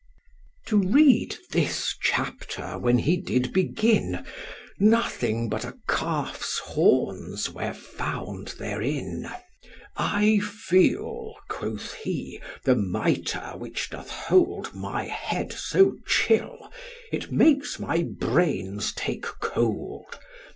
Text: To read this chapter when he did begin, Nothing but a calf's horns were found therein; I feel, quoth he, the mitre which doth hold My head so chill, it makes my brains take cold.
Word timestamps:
To 0.65 0.77
read 0.77 1.35
this 1.51 1.95
chapter 2.01 2.79
when 2.79 2.97
he 2.97 3.17
did 3.17 3.53
begin, 3.53 4.25
Nothing 4.79 5.47
but 5.47 5.63
a 5.63 5.75
calf's 5.87 6.57
horns 6.57 7.51
were 7.51 7.71
found 7.75 8.55
therein; 8.57 9.29
I 9.95 10.39
feel, 10.39 11.35
quoth 11.49 11.93
he, 11.93 12.41
the 12.63 12.75
mitre 12.75 13.53
which 13.59 13.91
doth 13.91 14.09
hold 14.09 14.73
My 14.73 15.03
head 15.03 15.53
so 15.53 15.93
chill, 16.07 16.73
it 17.11 17.31
makes 17.31 17.77
my 17.79 18.01
brains 18.01 18.93
take 18.93 19.21
cold. 19.21 20.17